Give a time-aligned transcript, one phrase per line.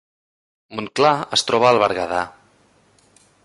[0.79, 2.25] Montclar es troba al Berguedà